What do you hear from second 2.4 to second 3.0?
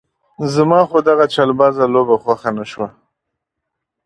نه شوه.